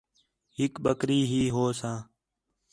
ہِک 0.57 0.73
بکری 0.85 1.19
ہی 1.29 1.41
ہوساں 1.55 1.97